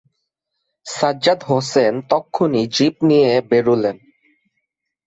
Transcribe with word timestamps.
সাজ্জাদ 0.85 1.39
হোসেন 1.43 1.93
তক্ষুণি 2.09 2.61
জীপ 2.75 2.95
নিয়ে 3.09 3.31
বেরুলেন। 3.49 3.97